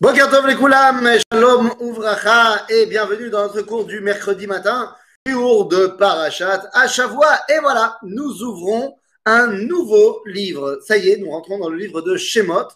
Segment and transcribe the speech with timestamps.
[0.00, 4.94] Boker Tov Koulam, Shalom Uvracha et bienvenue dans notre cours du mercredi matin,
[5.26, 7.40] cours de Parashat à Shavua.
[7.48, 10.78] Et voilà, nous ouvrons un nouveau livre.
[10.86, 12.68] Ça y est, nous rentrons dans le livre de Shemot,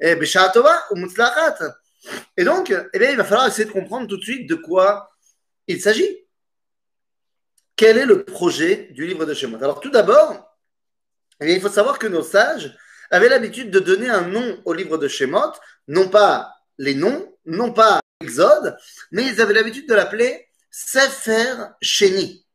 [0.00, 1.06] et Beshatova ou.
[2.38, 5.10] Et donc, eh bien, il va falloir essayer de comprendre tout de suite de quoi
[5.68, 6.26] il s'agit.
[7.76, 9.58] Quel est le projet du livre de Shemot?
[9.58, 10.56] Alors, tout d'abord,
[11.38, 12.74] eh il faut savoir que nos sages
[13.10, 15.52] avaient l'habitude de donner un nom au livre de Shemot,
[15.86, 18.76] non pas les noms, non pas Exode,
[19.10, 22.46] mais ils avaient l'habitude de l'appeler Sefer Sheni.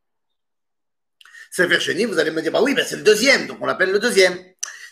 [1.50, 3.90] Sefer Sheni, vous allez me dire, bah oui, bah c'est le deuxième, donc on l'appelle
[3.90, 4.38] le deuxième.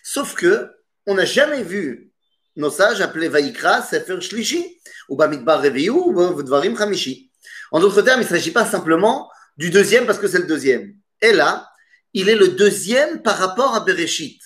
[0.02, 0.70] Sauf que,
[1.06, 2.12] on n'a jamais vu
[2.56, 7.30] nos sages appeler Vaikra Sefer Shlishi, ou Bamidbar Reviyu, ou Dvarim Hamishi.
[7.73, 10.95] En d'autres termes, il ne s'agit pas simplement du deuxième parce que c'est le deuxième.
[11.23, 11.68] Et là,
[12.12, 14.40] il est le deuxième par rapport à Bereshit.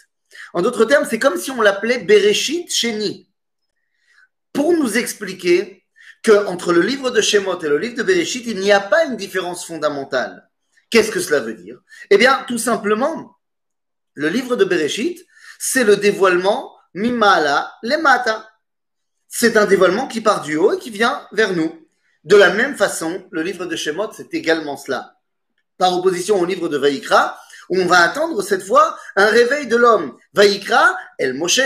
[0.52, 3.30] En d'autres termes, c'est comme si on l'appelait Bereshit Sheni
[4.52, 5.84] pour nous expliquer
[6.22, 9.05] que entre le livre de Shemot et le livre de Bereshit, il n'y a pas
[9.05, 10.48] une différence fondamentale.
[10.91, 11.80] Qu'est-ce que cela veut dire?
[12.11, 13.36] Eh bien, tout simplement,
[14.14, 15.25] le livre de Bereshit,
[15.58, 18.48] c'est le dévoilement Mimala Lemata.
[19.28, 21.86] C'est un dévoilement qui part du haut et qui vient vers nous.
[22.25, 25.16] De la même façon, le livre de Shemot, c'est également cela.
[25.78, 27.38] Par opposition au livre de Vaïkra,
[27.70, 30.16] où on va attendre cette fois un réveil de l'homme.
[30.34, 31.60] Vaïkra, El Moshe.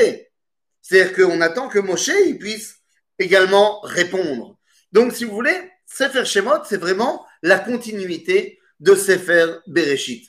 [0.85, 2.77] C'est-à-dire qu'on attend que Moshe il puisse
[3.19, 4.59] également répondre.
[4.93, 10.29] Donc, si vous voulez, Sefer Shemot, c'est vraiment la continuité de Sefer Bereshit.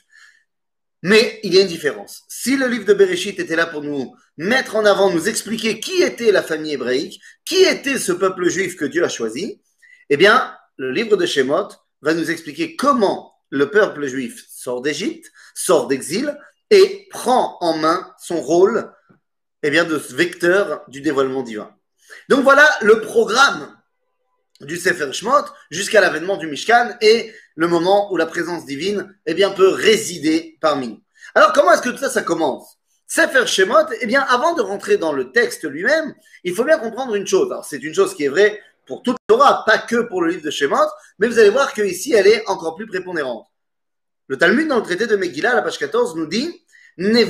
[1.02, 2.22] Mais il y a une différence.
[2.28, 6.02] Si le livre de Bereshit était là pour nous mettre en avant, nous expliquer qui
[6.02, 9.60] était la famille hébraïque, qui était ce peuple juif que Dieu a choisi,
[10.08, 11.68] eh bien, le livre de Shemot
[12.00, 16.36] va nous expliquer comment le peuple juif sort d'Égypte, sort d'exil
[16.70, 18.90] et prend en main son rôle
[19.66, 21.74] eh bien, de ce vecteur du dévoilement divin.
[22.28, 23.76] Donc voilà le programme
[24.60, 29.34] du Sefer Shemot jusqu'à l'avènement du Mishkan et le moment où la présence divine eh
[29.34, 31.00] bien, peut résider parmi nous.
[31.34, 32.78] Alors comment est-ce que tout ça, commence?
[33.08, 37.16] Sefer Shemot, eh bien, avant de rentrer dans le texte lui-même, il faut bien comprendre
[37.16, 37.52] une chose.
[37.68, 40.50] C'est une chose qui est vraie pour toute Torah, pas que pour le livre de
[40.50, 40.76] Shemot,
[41.18, 43.48] mais vous allez voir qu'ici, elle est encore plus prépondérante.
[44.28, 46.64] Le Talmud, dans le traité de Megillah, la page 14, nous dit
[46.98, 47.26] Une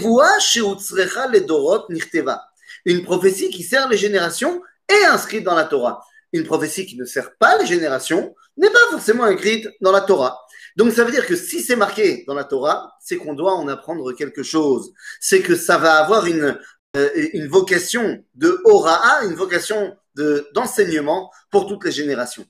[3.05, 6.05] prophétie qui sert les générations est inscrite dans la Torah.
[6.33, 10.41] Une prophétie qui ne sert pas les générations n'est pas forcément écrite dans la Torah.
[10.77, 13.67] Donc ça veut dire que si c'est marqué dans la Torah, c'est qu'on doit en
[13.69, 14.93] apprendre quelque chose.
[15.21, 16.59] C'est que ça va avoir une,
[16.97, 22.45] euh, une vocation de horaa, une vocation de, d'enseignement pour toutes les générations.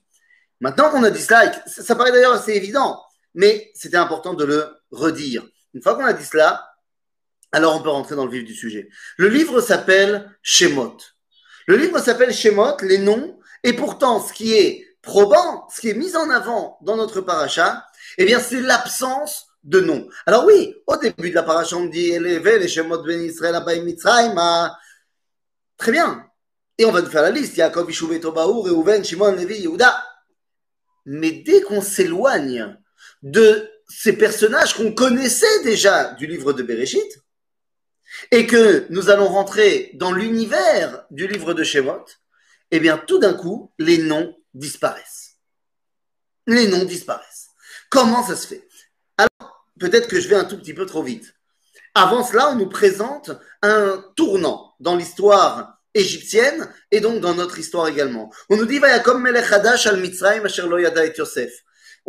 [0.59, 3.01] Maintenant qu'on a dit cela, ça, ça paraît d'ailleurs assez évident,
[3.33, 5.45] mais c'était important de le redire.
[5.73, 6.67] Une fois qu'on a dit cela,
[7.51, 8.89] alors on peut rentrer dans le vif du sujet.
[9.17, 10.97] Le livre s'appelle Shemot.
[11.67, 15.93] Le livre s'appelle Shemot, les noms, et pourtant ce qui est probant, ce qui est
[15.93, 17.85] mis en avant dans notre paracha,
[18.17, 20.07] eh bien c'est l'absence de noms.
[20.25, 24.71] Alors oui, au début de la paracha, on dit Elevé, les Shemot ben Israël, Mitzrayim,
[25.77, 26.23] très bien.
[26.77, 30.03] Et on va nous faire la liste, Yaakov, Ishuv, Tobaou, Reuven, Shimon, Levi, Yehuda.
[31.05, 32.77] Mais dès qu'on s'éloigne
[33.23, 37.23] de ces personnages qu'on connaissait déjà du livre de Bereshit,
[38.31, 42.05] et que nous allons rentrer dans l'univers du livre de Shemot,
[42.71, 45.37] eh bien, tout d'un coup, les noms disparaissent.
[46.47, 47.49] Les noms disparaissent.
[47.89, 48.67] Comment ça se fait?
[49.17, 51.33] Alors, peut-être que je vais un tout petit peu trop vite.
[51.95, 53.31] Avant cela, on nous présente
[53.61, 58.31] un tournant dans l'histoire égyptienne et donc dans notre histoire également.
[58.49, 61.51] On nous dit Vayakom melech hadash al Mitzrayim asher lo yada et Yosef.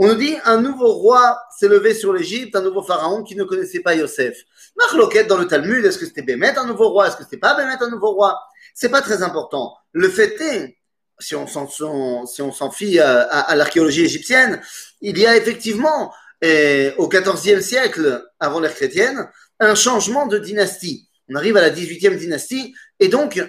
[0.00, 3.42] On nous dit un nouveau roi s'est levé sur l'Égypte, un nouveau pharaon qui ne
[3.42, 4.44] connaissait pas Yosef.
[4.76, 7.56] Marloquette dans le Talmud, est-ce que c'était Bémet un nouveau roi, est-ce que c'était pas
[7.56, 8.38] Bémet un nouveau roi?
[8.74, 9.76] C'est pas très important.
[9.90, 10.78] Le fait est,
[11.18, 14.62] si on s'en fie à, à, l'archéologie égyptienne,
[15.00, 19.28] il y a effectivement au XIVe siècle avant l'ère chrétienne
[19.58, 21.08] un changement de dynastie.
[21.28, 23.42] On arrive à la 18e dynastie et donc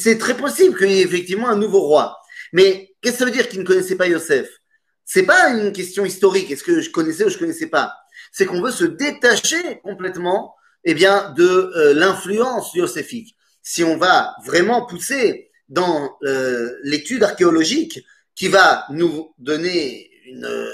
[0.00, 2.16] c'est très possible qu'il y ait effectivement un nouveau roi.
[2.52, 4.59] Mais qu'est-ce que ça veut dire qu'il ne connaissait pas Yosef?
[5.12, 6.52] C'est pas une question historique.
[6.52, 7.96] Est-ce que je connaissais ou je connaissais pas
[8.30, 10.54] C'est qu'on veut se détacher complètement,
[10.84, 13.36] eh bien, de euh, l'influence yosséfique.
[13.60, 20.70] Si on va vraiment pousser dans euh, l'étude archéologique qui va nous donner une, euh,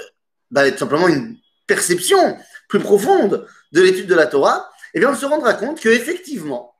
[0.51, 2.37] bah, tout simplement une perception
[2.69, 6.75] plus profonde de l'étude de la Torah, eh bien, on se rendra compte que effectivement,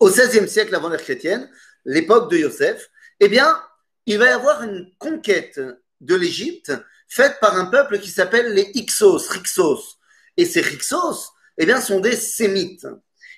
[0.00, 1.46] au XVIe siècle avant l'ère chrétienne,
[1.84, 2.88] l'époque de Yosef,
[3.20, 3.54] eh bien,
[4.06, 5.60] il va y avoir une conquête
[6.00, 6.72] de l'Égypte
[7.08, 9.98] faite par un peuple qui s'appelle les Hyksos, Rixos.
[10.36, 12.86] Et ces Rixos, eh bien, sont des Sémites.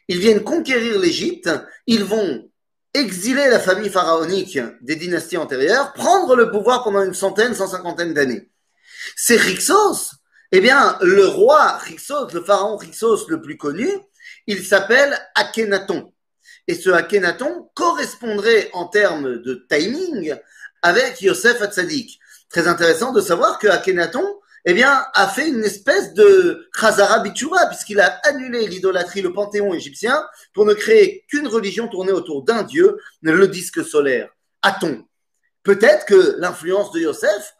[0.08, 1.50] Ils viennent conquérir l'Égypte,
[1.86, 2.50] ils vont
[2.94, 8.14] exiler la famille pharaonique des dynasties antérieures, prendre le pouvoir pendant une centaine, cent cinquantaine
[8.14, 8.48] d'années.
[9.16, 10.12] C'est Rixos,
[10.52, 13.88] eh bien, le roi Rixos, le pharaon Rixos le plus connu,
[14.46, 16.12] il s'appelle Akhenaton.
[16.68, 20.34] Et ce Akhenaton correspondrait en termes de timing
[20.82, 22.18] avec Yosef Hatzadik.
[22.50, 24.24] Très intéressant de savoir que Akhenaton,
[24.68, 30.26] eh bien, a fait une espèce de Khazara puisqu'il a annulé l'idolâtrie, le panthéon égyptien,
[30.52, 34.28] pour ne créer qu'une religion tournée autour d'un dieu, le disque solaire,
[34.62, 35.04] Aton.
[35.62, 37.54] Peut-être que l'influence de Yosef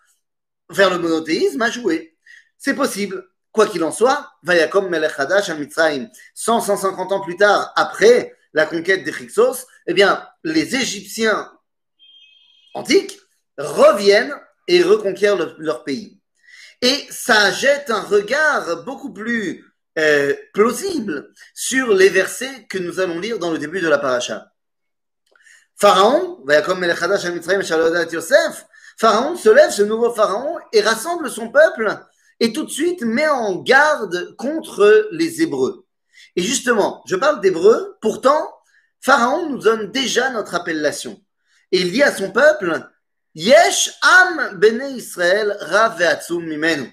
[0.69, 2.17] vers le monothéisme a joué.
[2.59, 3.25] C'est possible.
[3.53, 8.35] Quoi qu'il en soit, Vayakom Melech Hadash al Mitzrayim, 100, 150 ans plus tard, après
[8.53, 11.53] la conquête des Hyksos, eh bien, les Égyptiens
[12.75, 13.19] antiques
[13.57, 14.35] reviennent
[14.69, 16.21] et reconquièrent leur pays.
[16.83, 19.65] Et ça jette un regard beaucoup plus
[19.99, 24.53] euh, plausible sur les versets que nous allons lire dans le début de la paracha.
[25.79, 26.45] Pharaon,
[28.99, 31.99] Pharaon se lève, ce nouveau Pharaon, et rassemble son peuple
[32.41, 35.87] et tout de suite met en garde contre les Hébreux.
[36.35, 38.55] Et justement, je parle d'Hébreux, pourtant,
[39.01, 41.23] Pharaon nous donne déjà notre appellation.
[41.73, 42.87] Et il dit à son peuple,
[43.39, 46.01] Yesh am bene Israël rav
[46.31, 46.91] mimenu.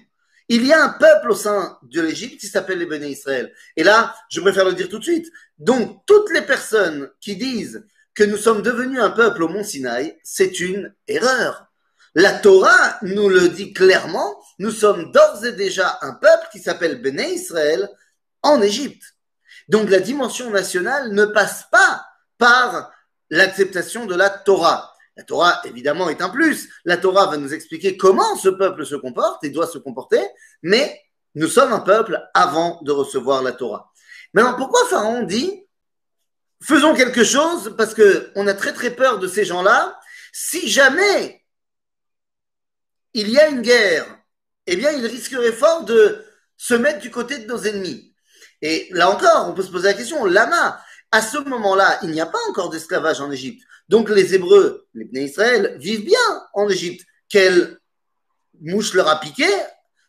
[0.50, 3.50] Il y a un peuple au sein de l'Égypte qui s'appelle les Béné Israël.
[3.76, 5.32] Et là, je préfère le dire tout de suite.
[5.58, 10.18] Donc, toutes les personnes qui disent que nous sommes devenus un peuple au Mont Sinaï,
[10.22, 11.68] c'est une erreur.
[12.14, 17.00] La Torah nous le dit clairement, nous sommes d'ores et déjà un peuple qui s'appelle
[17.00, 17.88] Béné Israël
[18.42, 19.14] en Égypte.
[19.70, 22.04] Donc la dimension nationale ne passe pas
[22.36, 22.92] par
[23.30, 24.93] l'acceptation de la Torah.
[25.16, 26.68] La Torah, évidemment, est un plus.
[26.84, 30.20] La Torah va nous expliquer comment ce peuple se comporte et doit se comporter,
[30.62, 31.00] mais
[31.34, 33.92] nous sommes un peuple avant de recevoir la Torah.
[34.32, 35.64] Maintenant, pourquoi Pharaon dit
[36.62, 39.98] faisons quelque chose parce qu'on a très très peur de ces gens-là.
[40.32, 41.44] Si jamais
[43.12, 44.06] il y a une guerre,
[44.66, 46.24] eh bien, il risquerait fort de
[46.56, 48.14] se mettre du côté de nos ennemis.
[48.62, 50.80] Et là encore, on peut se poser la question, Lama,
[51.12, 53.62] à ce moment-là, il n'y a pas encore d'esclavage en Égypte.
[53.88, 57.06] Donc les Hébreux, les Bnei Israël, vivent bien en Égypte.
[57.28, 57.78] Quelle
[58.60, 59.46] mouche leur a piqué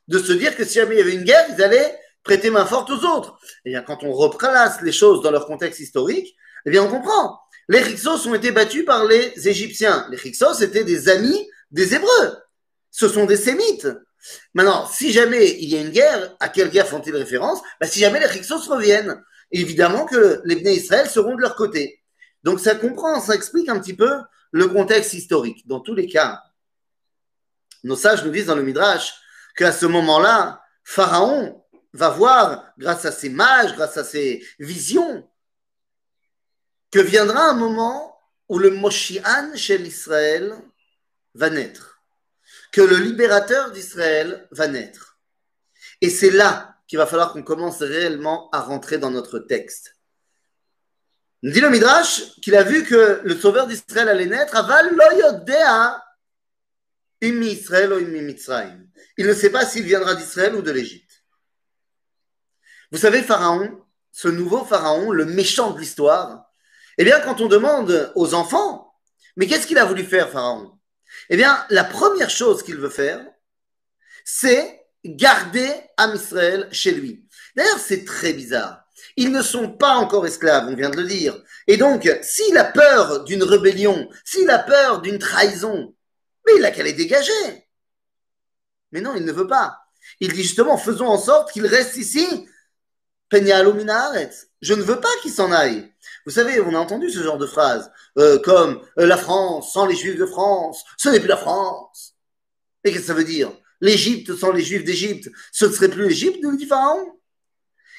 [0.07, 2.65] de se dire que si jamais il y avait une guerre, ils allaient prêter main
[2.65, 3.37] forte aux autres.
[3.65, 6.35] Et eh bien, quand on replace les choses dans leur contexte historique,
[6.65, 7.39] eh bien, on comprend.
[7.67, 10.07] Les Hyksos ont été battus par les Égyptiens.
[10.11, 12.37] Les Hyksos étaient des amis des Hébreux.
[12.91, 13.87] Ce sont des Sémites.
[14.53, 17.59] Maintenant, si jamais il y a une guerre, à quelle guerre font-ils référence?
[17.79, 22.01] Bah, Si jamais les Hyksos reviennent, évidemment que les Bnei Israël seront de leur côté.
[22.45, 24.21] Donc ça comprend, ça explique un petit peu
[24.51, 25.67] le contexte historique.
[25.67, 26.43] Dans tous les cas,
[27.83, 29.15] nos sages nous disent dans le Midrash
[29.57, 35.27] qu'à ce moment-là, Pharaon va voir, grâce à ses mages, grâce à ses visions,
[36.91, 38.15] que viendra un moment
[38.47, 40.53] où le Moshiach chez l'Israël
[41.33, 41.99] va naître,
[42.71, 45.17] que le libérateur d'Israël va naître.
[45.99, 49.94] Et c'est là qu'il va falloir qu'on commence réellement à rentrer dans notre texte.
[51.45, 54.55] Nous dit le Midrash qu'il a vu que le sauveur d'Israël allait naître.
[54.55, 54.97] Aval
[57.21, 61.23] Israël ou Il ne sait pas s'il viendra d'Israël ou de l'Égypte.
[62.91, 63.79] Vous savez, Pharaon,
[64.11, 66.49] ce nouveau Pharaon, le méchant de l'histoire,
[66.97, 68.95] eh bien, quand on demande aux enfants,
[69.35, 70.79] mais qu'est-ce qu'il a voulu faire, Pharaon?
[71.29, 73.23] Eh bien, la première chose qu'il veut faire,
[74.23, 77.27] c'est garder Am Israël chez lui.
[77.55, 78.84] D'ailleurs, c'est très bizarre.
[79.17, 81.41] Ils ne sont pas encore esclaves, on vient de le dire.
[81.67, 85.95] Et donc, s'il a peur d'une rébellion, s'il a peur d'une trahison,
[86.45, 87.67] mais il a qu'à les dégager.
[88.91, 89.79] Mais non, il ne veut pas.
[90.19, 92.27] Il dit justement, faisons en sorte qu'il reste ici.
[93.31, 95.91] Je ne veux pas qu'il s'en aille.
[96.25, 99.85] Vous savez, on a entendu ce genre de phrase, euh, comme euh, la France sans
[99.85, 102.15] les Juifs de France, ce n'est plus la France.
[102.83, 103.51] Et qu'est-ce que ça veut dire?
[103.81, 107.19] L'Égypte sans les Juifs d'Égypte, ce ne serait plus l'Égypte, nous dit Pharaon?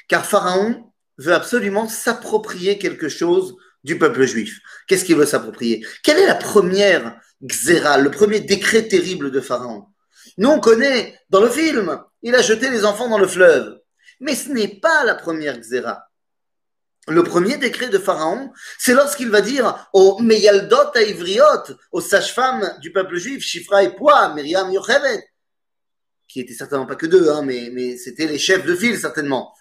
[0.09, 4.59] Car Pharaon veut absolument s'approprier quelque chose du peuple juif.
[4.87, 5.87] Qu'est-ce qu'il veut s'approprier?
[6.03, 9.87] Quelle est la première xéra, le premier décret terrible de Pharaon?
[10.39, 13.79] Nous, on connaît dans le film, il a jeté les enfants dans le fleuve.
[14.21, 16.09] Mais ce n'est pas la première xéra.
[17.09, 22.69] Le premier décret de Pharaon, c'est lorsqu'il va dire aux Meyaldot à Ivriot, aux sages-femmes
[22.81, 25.25] du peuple juif, Shifra et Poa, Myriam Yochevet,
[26.27, 29.55] qui étaient certainement pas que deux, hein, mais, mais c'était les chefs de file certainement.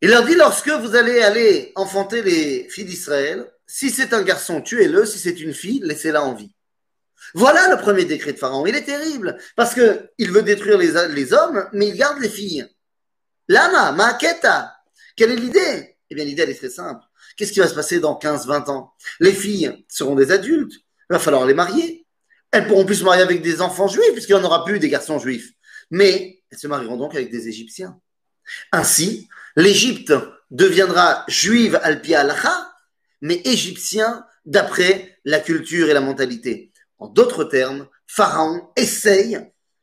[0.00, 4.60] Il leur dit lorsque vous allez aller enfanter les filles d'Israël, si c'est un garçon,
[4.60, 6.52] tuez-le, si c'est une fille, laissez-la en vie.
[7.34, 8.64] Voilà le premier décret de Pharaon.
[8.66, 12.66] Il est terrible parce que il veut détruire les, hommes, mais il garde les filles.
[13.48, 14.74] Lama, Maaketa,
[15.16, 15.96] quelle est l'idée?
[16.10, 17.04] Eh bien, l'idée, elle est très simple.
[17.36, 18.94] Qu'est-ce qui va se passer dans 15, 20 ans?
[19.20, 20.72] Les filles seront des adultes.
[21.10, 22.06] Il va falloir les marier.
[22.50, 24.88] Elles pourront plus se marier avec des enfants juifs, puisqu'il n'y en aura plus des
[24.88, 25.52] garçons juifs.
[25.90, 28.00] Mais elles se marieront donc avec des Égyptiens.
[28.72, 29.28] Ainsi,
[29.58, 30.14] l'Égypte
[30.52, 32.24] deviendra juive al-Pia
[33.20, 36.72] mais égyptien d'après la culture et la mentalité.
[36.98, 39.40] En d'autres termes, Pharaon essaye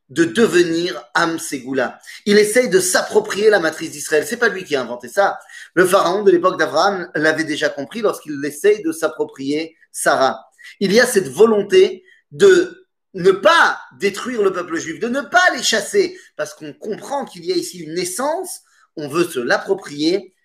[0.08, 2.00] de devenir Am Ségoula.
[2.25, 4.25] Il essaye de s'approprier la matrice d'Israël.
[4.25, 5.39] C'est pas lui qui a inventé ça.
[5.74, 10.46] Le pharaon de l'époque d'Abraham l'avait déjà compris lorsqu'il essaye de s'approprier Sarah.
[10.79, 15.53] Il y a cette volonté de ne pas détruire le peuple juif, de ne pas
[15.55, 18.62] les chasser, parce qu'on comprend qu'il y a ici une naissance,
[18.96, 20.36] on veut se l'approprier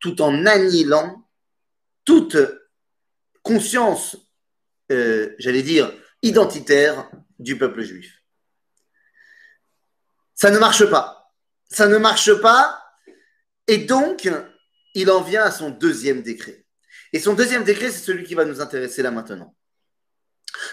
[0.00, 1.28] tout en annihilant
[2.04, 2.36] toute
[3.42, 4.16] conscience,
[4.90, 5.92] euh, j'allais dire,
[6.22, 8.22] identitaire du peuple juif.
[10.34, 11.32] Ça ne marche pas.
[11.70, 12.82] Ça ne marche pas.
[13.66, 14.30] Et donc,
[14.94, 16.64] il en vient à son deuxième décret.
[17.12, 19.54] Et son deuxième décret, c'est celui qui va nous intéresser là maintenant.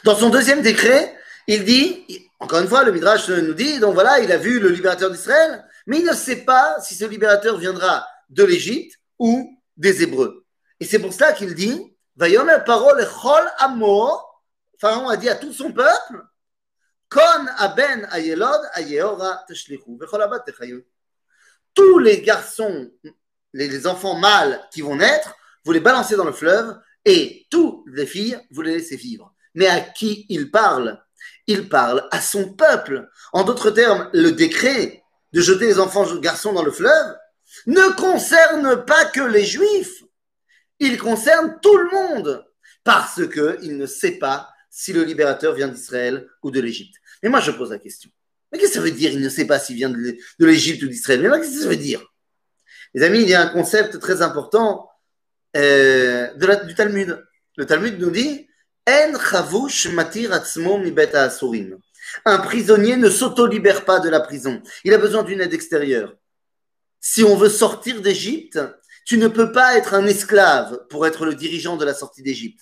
[0.03, 4.19] Dans son deuxième décret, il dit, encore une fois, le Midrash nous dit, donc voilà,
[4.19, 8.07] il a vu le libérateur d'Israël, mais il ne sait pas si ce libérateur viendra
[8.29, 10.45] de l'Égypte ou des Hébreux.
[10.79, 13.49] Et c'est pour cela qu'il dit, parole chol
[14.77, 16.23] Pharaon a dit à tout son peuple,
[17.09, 17.45] Kon
[18.11, 19.97] ayeora teshlichu,
[21.73, 22.91] Tous les garçons,
[23.53, 28.05] les enfants mâles qui vont naître, vous les balancez dans le fleuve, et toutes les
[28.05, 29.33] filles, vous les laissez vivre.
[29.53, 31.01] Mais à qui il parle?
[31.47, 33.09] Il parle à son peuple.
[33.31, 35.04] En d'autres termes, le décret
[35.35, 37.15] de jeter les enfants garçons dans le fleuve
[37.67, 40.01] ne concerne pas que les juifs.
[40.79, 42.45] Il concerne tout le monde.
[42.85, 46.95] Parce qu'il ne sait pas si le libérateur vient d'Israël ou de l'Égypte.
[47.21, 48.09] Mais moi, je pose la question.
[48.51, 50.87] Mais qu'est-ce que ça veut dire Il ne sait pas s'il vient de l'Égypte ou
[50.87, 51.21] d'Israël?
[51.21, 52.05] Mais qu'est-ce que ça veut dire?
[52.93, 54.89] Les amis, il y a un concept très important
[55.57, 57.21] euh, du Talmud.
[57.57, 58.47] Le Talmud nous dit
[58.87, 59.11] En
[59.91, 60.31] matir
[62.25, 64.61] Un prisonnier ne s'auto-libère pas de la prison.
[64.83, 66.15] Il a besoin d'une aide extérieure.
[66.99, 68.59] Si on veut sortir d'Égypte,
[69.05, 72.61] tu ne peux pas être un esclave pour être le dirigeant de la sortie d'Égypte.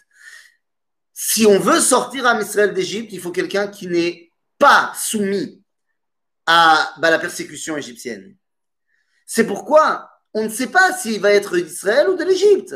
[1.14, 5.64] Si on veut sortir à Israël d'Égypte, il faut quelqu'un qui n'est pas soumis
[6.46, 8.36] à bah, la persécution égyptienne.
[9.26, 12.76] C'est pourquoi on ne sait pas s'il va être d'Israël ou de l'Égypte.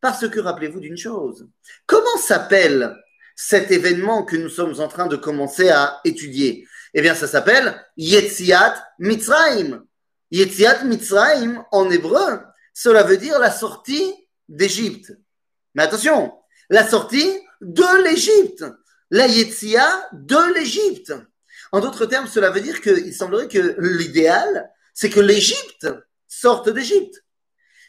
[0.00, 1.48] Parce que rappelez-vous d'une chose.
[1.86, 2.96] Comment s'appelle
[3.42, 7.82] cet événement que nous sommes en train de commencer à étudier Eh bien, ça s'appelle
[7.96, 9.82] Yetziat Mitzrayim.
[10.30, 12.40] Yetziat Mitzrayim, en hébreu,
[12.74, 14.12] cela veut dire la sortie
[14.46, 15.12] d'Égypte.
[15.74, 16.34] Mais attention,
[16.68, 17.32] la sortie
[17.62, 18.66] de l'Égypte.
[19.10, 21.14] La Yetzia de l'Égypte.
[21.72, 25.88] En d'autres termes, cela veut dire qu'il semblerait que l'idéal, c'est que l'Égypte
[26.28, 27.24] sorte d'Égypte.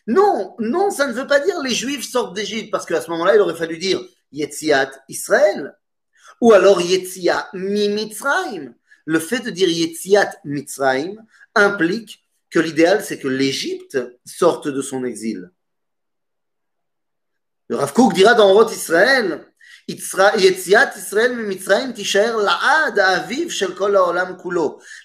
[0.08, 3.36] Non, non, ça ne veut pas dire les Juifs sortent d'Égypte, parce qu'à ce moment-là,
[3.36, 5.78] il aurait fallu dire Yetziat Israël,
[6.40, 8.74] ou alors Yetzia mi Mitzrayim.
[9.06, 11.16] Le fait de dire Yetziat Mitzrayim
[11.56, 15.52] implique que l'idéal, c'est que l'Égypte sorte de son exil.
[17.70, 19.48] Le Rav Kook dira dans Roth Israël.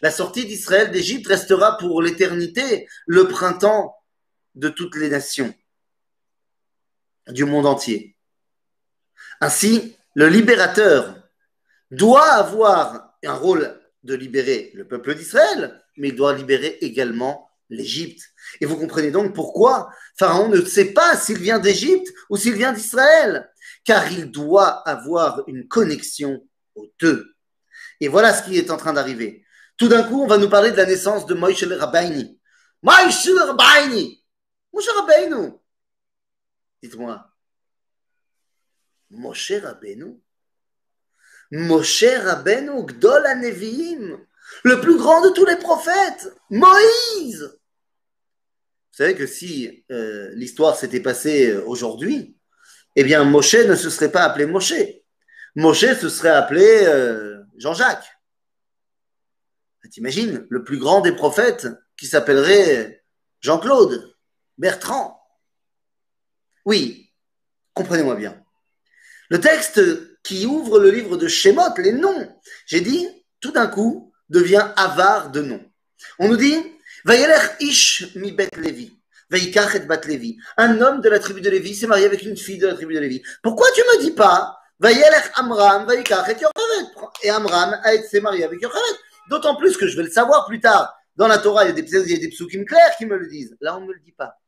[0.03, 3.97] La sortie d'Israël d'Égypte restera pour l'éternité le printemps
[4.55, 5.55] de toutes les nations
[7.29, 8.16] du monde entier.
[9.41, 11.17] Ainsi, le libérateur
[11.91, 18.23] doit avoir un rôle de libérer le peuple d'Israël, mais il doit libérer également l'Égypte.
[18.61, 22.73] Et vous comprenez donc pourquoi Pharaon ne sait pas s'il vient d'Égypte ou s'il vient
[22.73, 23.51] d'Israël,
[23.85, 27.35] car il doit avoir une connexion aux deux.
[28.01, 29.45] Et voilà ce qui est en train d'arriver.
[29.77, 32.41] Tout d'un coup, on va nous parler de la naissance de Moïse Rabbeini.
[32.83, 34.23] Moïse Rabbeini
[34.77, 35.53] Moshe Rabbeinu.
[36.83, 37.27] Dites-moi,
[39.11, 40.21] Moshe Rabbeinu
[41.51, 44.19] Moshe Rabbeinu, Gdol Nevi'im,
[44.65, 47.43] le plus grand de tous les prophètes, Moïse.
[47.43, 52.37] Vous savez que si euh, l'histoire s'était passée euh, aujourd'hui,
[52.97, 54.75] eh bien Moshe ne se serait pas appelé Moshe.
[55.55, 58.13] Moshe se serait appelé euh, Jean-Jacques.
[59.91, 63.05] T'imagines, le plus grand des prophètes qui s'appellerait
[63.41, 64.13] Jean-Claude.
[64.59, 65.21] Bertrand.
[66.65, 67.13] Oui,
[67.75, 68.46] comprenez-moi bien.
[69.29, 69.81] Le texte
[70.23, 72.29] qui ouvre le livre de Shemot, les noms,
[72.67, 73.09] j'ai dit,
[73.41, 75.65] tout d'un coup, devient avare de noms.
[76.19, 76.57] On nous dit,
[77.61, 78.93] Ish mi Levi.
[79.31, 80.39] bat Levi.
[80.57, 82.95] Un homme de la tribu de Lévi s'est marié avec une fille de la tribu
[82.95, 83.23] de Lévi.
[83.43, 84.59] Pourquoi tu me dis pas,
[85.35, 88.97] Amram, et Et Amram été marié avec Yocheved.
[89.31, 90.95] D'autant plus que je vais le savoir plus tard.
[91.17, 93.17] Dans la Torah, il y a des, il y a des psukim clairs qui me
[93.17, 93.57] le disent.
[93.61, 94.39] Là, on ne me le dit pas.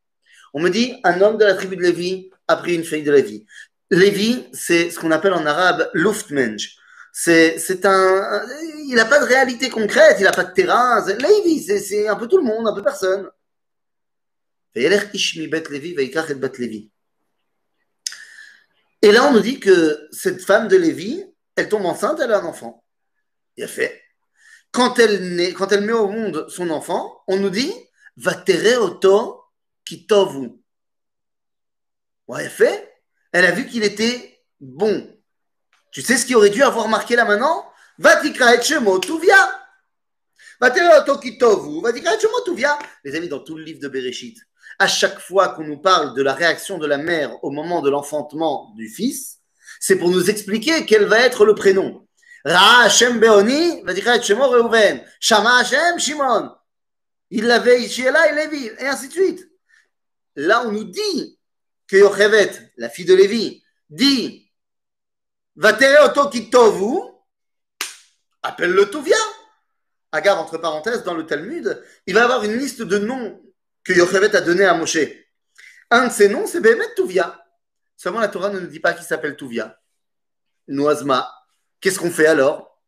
[0.53, 3.13] On me dit, un homme de la tribu de Lévi a pris une fille de
[3.13, 3.47] Lévi.
[3.91, 6.77] Lévi, c'est ce qu'on appelle en arabe Luftmensch.
[7.13, 8.47] C'est, c'est un,
[8.87, 11.05] il n'a pas de réalité concrète, il n'a pas de terrain.
[11.07, 13.29] Lévi, c'est, c'est un peu tout le monde, un peu personne.
[14.75, 14.89] Et
[19.13, 21.25] là, on nous dit que cette femme de Lévi,
[21.57, 22.85] elle tombe enceinte, elle a un enfant.
[23.57, 24.01] Il a fait.
[24.71, 27.73] Quand elle, quand elle met au monde son enfant, on nous dit
[28.17, 28.45] Va.
[32.29, 32.88] Ouais, elle fait.
[33.33, 35.07] Elle a vu qu'il était bon.
[35.91, 37.65] Tu sais ce qui aurait dû avoir marqué là maintenant?
[37.99, 39.59] Va tikra et shemo shemo tuvia.
[40.61, 40.71] Les
[43.15, 44.39] amis, dans tout le livre de Bereshit,
[44.79, 47.91] à chaque fois qu'on nous parle de la réaction de la mère au moment de
[47.91, 49.39] l'enfantement du fils,
[49.81, 52.05] c'est pour nous expliquer quel va être le prénom.
[52.45, 53.85] Ra Hashem Beoni,
[54.23, 55.05] Shemo Reuven.
[55.21, 56.51] Shama Hashem Shimon.
[57.31, 59.49] Il l'avait ici et là, et Lévi, et ainsi de suite.
[60.35, 61.38] Là, on nous dit
[61.89, 64.49] que Yochevet, la fille de Lévi, dit
[65.57, 67.01] Va oto kitovu,
[68.43, 69.17] appelle-le Touvia.
[70.13, 73.43] Agar, entre parenthèses, dans le Talmud, il va avoir une liste de noms
[73.83, 74.99] que Yochevet a donné à Moshe.
[75.91, 77.45] Un de ces noms, c'est Behemet Touvia.
[77.97, 79.77] Seulement, la Torah ne nous dit pas qu'il s'appelle Touvia.
[80.69, 81.29] Noazma.
[81.81, 82.81] Qu'est-ce qu'on fait alors?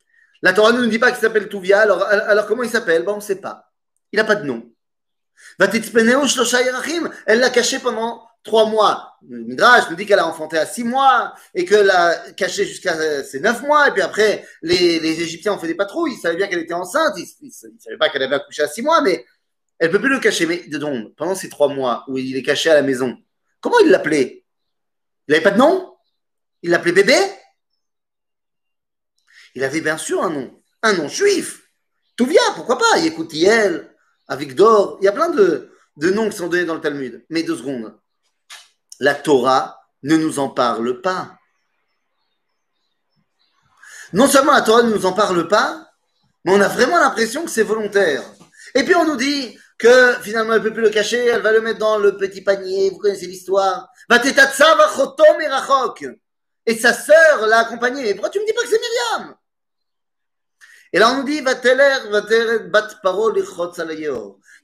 [0.43, 3.03] La Torah ne nous dit pas qu'il s'appelle Touvia, alors, alors comment il s'appelle?
[3.03, 3.73] Bon, On ne sait pas.
[4.13, 4.73] Il n'a pas de nom.
[7.27, 9.19] Elle l'a caché pendant trois mois.
[9.23, 13.41] Midrash nous dit qu'elle a enfanté à six mois et qu'elle l'a caché jusqu'à ses
[13.41, 13.89] neuf mois.
[13.89, 16.15] Et puis après, les, Égyptiens ont fait des patrouilles.
[16.15, 17.15] Ils savaient bien qu'elle était enceinte.
[17.19, 19.25] Ils ne savaient pas qu'elle avait accouché à six mois, mais
[19.79, 20.47] elle peut plus le cacher.
[20.47, 23.17] Mais donc, pendant ces trois mois où il est caché à la maison,
[23.61, 24.45] comment il l'appelait?
[25.29, 25.95] Il n'avait pas de nom?
[26.63, 27.17] Il l'appelait bébé?
[29.55, 31.63] Il avait bien sûr un nom, un nom juif.
[32.17, 32.99] Tout vient, pourquoi pas?
[32.99, 33.95] Yécoutiel,
[34.29, 37.25] Avigdor, il y a plein de, de noms qui sont donnés dans le Talmud.
[37.31, 38.00] Mais deux secondes.
[39.01, 41.37] La Torah ne nous en parle pas.
[44.13, 45.89] Non seulement la Torah ne nous en parle pas,
[46.45, 48.23] mais on a vraiment l'impression que c'est volontaire.
[48.75, 51.53] Et puis on nous dit que finalement elle ne peut plus le cacher, elle va
[51.53, 53.89] le mettre dans le petit panier, vous connaissez l'histoire.
[56.67, 58.15] Et sa sœur l'a accompagné.
[58.15, 59.35] Pourquoi tu me dis pas que c'est Myriam?
[60.93, 61.43] Et là, on nous dit,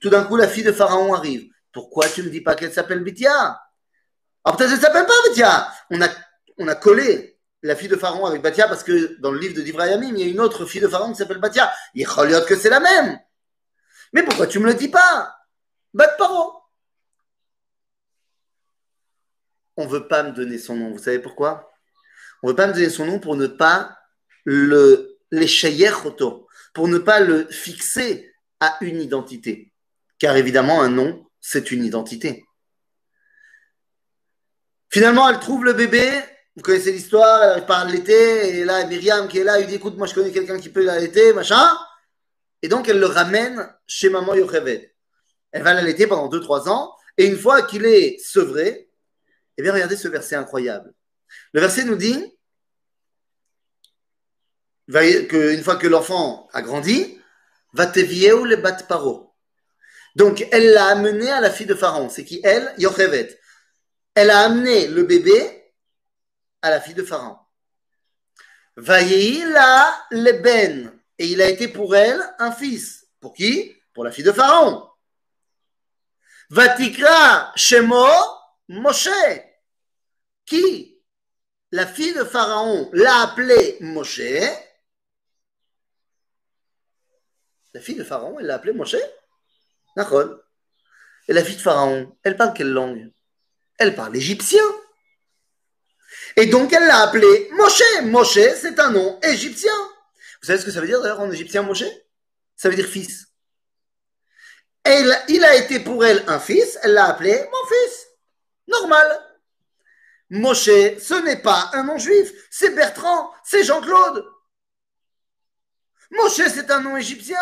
[0.00, 1.48] Tout d'un coup, la fille de Pharaon arrive.
[1.72, 3.61] Pourquoi tu ne me dis pas qu'elle s'appelle Bithia
[4.46, 5.72] Alors ah, peut-être qu'elle ne s'appelle pas Bithia.
[5.90, 6.09] On a,
[6.59, 9.61] on a collé la fille de Pharaon avec Batia parce que dans le livre de
[9.61, 11.72] Divrayamim, il y a une autre fille de Pharaon qui s'appelle Batia.
[11.94, 13.18] Il que c'est la même.
[14.12, 15.37] Mais pourquoi tu me le dis pas?
[15.94, 16.62] Bat paro.
[19.76, 20.92] On veut pas me donner son nom.
[20.92, 21.72] Vous savez pourquoi?
[22.44, 23.98] On veut pas me donner son nom pour ne pas
[24.44, 25.18] le
[26.72, 29.72] pour ne pas le fixer à une identité.
[30.20, 32.45] Car évidemment, un nom, c'est une identité.
[34.96, 36.11] Finalement, elle trouve le bébé.
[36.56, 39.98] Vous connaissez l'histoire, elle parle l'été, et là, Myriam qui est là, elle dit écoute,
[39.98, 41.76] moi je connais quelqu'un qui peut l'allaiter, machin.
[42.62, 44.90] Et donc, elle le ramène chez maman Yocheved.
[45.52, 48.88] Elle va l'allaiter pendant 2-3 ans, et une fois qu'il est sevré,
[49.59, 50.94] eh bien, regardez ce verset incroyable.
[51.52, 52.35] Le verset nous dit
[54.88, 57.20] une fois que l'enfant a grandi,
[57.74, 59.35] va te le bat paro.
[60.14, 62.09] Donc, elle l'a amené à la fille de Pharaon.
[62.09, 62.40] C'est qui?
[62.42, 63.38] Elle Yochevet.
[64.16, 65.74] Elle a amené le bébé
[66.62, 67.37] à la fille de Pharaon.
[68.76, 70.98] la le ben.
[71.18, 73.07] Et il a été pour elle un fils.
[73.20, 73.76] Pour qui?
[73.92, 74.88] Pour la fille de Pharaon.
[76.48, 78.07] Vatikra Shemo
[78.68, 79.11] Moshe.
[80.46, 80.98] Qui?
[81.70, 84.22] La fille de Pharaon l'a appelé Moshe
[87.74, 88.94] La fille de Pharaon, elle l'a appelée Moshe?
[91.29, 93.12] Et la fille de Pharaon, elle parle quelle langue?
[93.78, 94.64] Elle parle égyptien.
[96.36, 97.82] Et donc elle l'a appelé Moshe.
[98.02, 99.72] Moshe, c'est un nom égyptien.
[100.40, 101.84] Vous savez ce que ça veut dire d'ailleurs en égyptien Moshe?
[102.56, 103.26] Ça veut dire fils.
[104.84, 108.06] Et il a été pour elle un fils, elle l'a appelé mon fils.
[108.68, 109.22] Normal.
[110.30, 114.24] Moshe, ce n'est pas un nom juif, c'est Bertrand, c'est Jean-Claude.
[116.10, 117.40] Moshe, c'est un nom égyptien.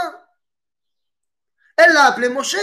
[1.76, 2.56] Elle l'a appelé Moshe.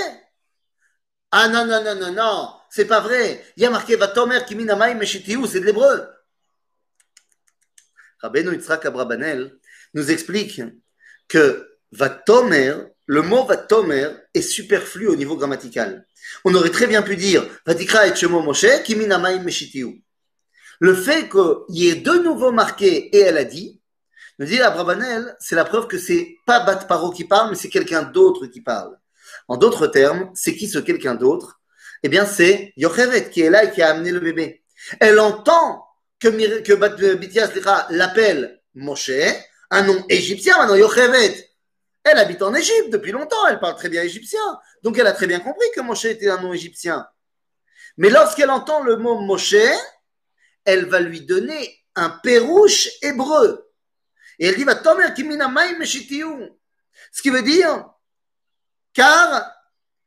[1.31, 3.43] Ah non, non, non, non, non, c'est pas vrai.
[3.57, 6.07] Il y a marqué Vatomer Kiminamaim Meshitiou, c'est de l'hébreu.
[8.19, 9.59] Rabbeinu Yitzhak Abrabanel
[9.93, 10.61] nous explique
[11.27, 12.75] que Vatomer,
[13.07, 16.07] le mot Vatomer est superflu au niveau grammatical.
[16.45, 18.65] On aurait très bien pu dire Vatikra et Shemo Moshe
[19.43, 19.99] Meshitiou.
[20.79, 23.81] Le fait qu'il y ait de nouveau marqué et elle a dit,
[24.39, 27.69] nous dit Abrabanel, c'est la preuve que c'est pas Bat Paro qui parle, mais c'est
[27.69, 28.97] quelqu'un d'autre qui parle.
[29.49, 31.60] En d'autres termes, c'est qui ce quelqu'un d'autre?
[32.03, 34.63] Eh bien, c'est Yochevet qui est là et qui a amené le bébé.
[34.99, 35.85] Elle entend
[36.19, 36.27] que,
[36.61, 37.51] que Bitias
[37.89, 39.11] l'appelle Moshe,
[39.69, 41.49] un nom égyptien maintenant, Yochevet.
[42.03, 44.41] Elle habite en Égypte depuis longtemps, elle parle très bien égyptien.
[44.81, 47.07] Donc elle a très bien compris que Moshe était un nom égyptien.
[47.97, 49.55] Mais lorsqu'elle entend le mot Moshe,
[50.65, 53.71] elle va lui donner un pérouche hébreu.
[54.39, 54.81] Et elle dit, va
[57.11, 57.85] Ce qui veut dire,
[58.93, 59.51] car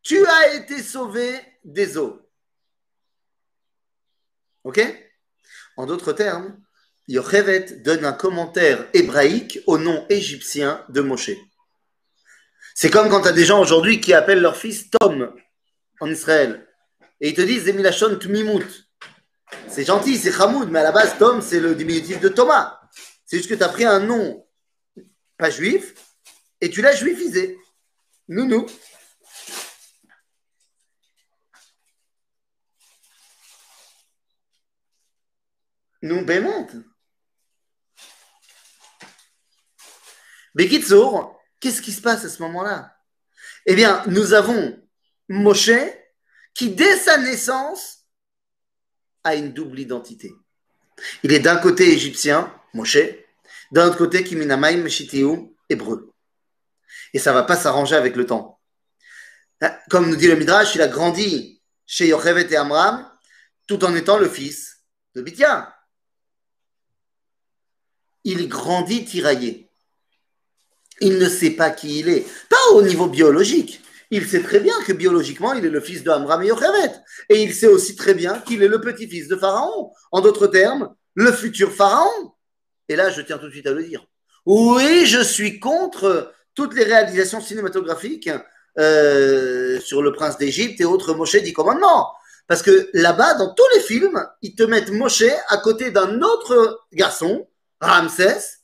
[0.03, 2.21] tu as été sauvé des eaux.
[4.65, 4.81] Ok?
[5.77, 6.57] En d'autres termes,
[7.09, 11.33] Yochevet donne un commentaire hébraïque au nom égyptien de Moshe.
[12.75, 15.35] C'est comme quand tu as des gens aujourd'hui qui appellent leur fils Tom
[16.01, 16.67] en Israël.
[17.21, 18.67] Et ils te disent Zemilachon Tmimut.
[19.69, 22.81] C'est gentil, c'est Hamoud, mais à la base, Tom, c'est le diminutif de Thomas.
[23.25, 24.47] C'est juste que tu as pris un nom
[25.37, 25.95] pas juif
[26.61, 27.59] et tu l'as juifisé.
[28.29, 28.67] Nounou.
[36.05, 36.67] Nous, Bémet.
[40.55, 42.95] Bekitsour, qu'est-ce qui se passe à ce moment-là?
[43.65, 44.79] Eh bien, nous avons
[45.31, 45.71] Moshe
[46.53, 48.05] qui, dès sa naissance,
[49.25, 50.31] a une double identité.
[51.23, 52.99] Il est d'un côté égyptien, Moshe,
[53.73, 56.13] d'un autre côté Kiminamaim Meshitiou, hébreu.
[57.15, 58.61] Et ça va pas s'arranger avec le temps.
[59.63, 63.11] Hein, comme nous dit le Midrash, il a grandi chez Yochevet et Amram,
[63.67, 64.83] tout en étant le fils
[65.15, 65.74] de Bithia.
[68.25, 69.69] Il grandit tiraillé.
[71.01, 72.27] Il ne sait pas qui il est.
[72.49, 73.81] Pas au niveau biologique.
[74.11, 76.93] Il sait très bien que biologiquement, il est le fils de Amram et Yochevet.
[77.31, 79.91] Et il sait aussi très bien qu'il est le petit-fils de Pharaon.
[80.13, 82.33] En d'autres termes, le futur Pharaon.
[82.89, 84.07] Et là, je tiens tout de suite à le dire.
[84.47, 88.31] Oui, je suis contre toutes les réalisations cinématographiques
[88.79, 92.13] euh, sur le prince d'Égypte et autres Moshe dit commandement.
[92.47, 96.81] Parce que là-bas, dans tous les films, ils te mettent Moshe à côté d'un autre
[96.93, 97.49] garçon,
[97.85, 98.61] Ramsès,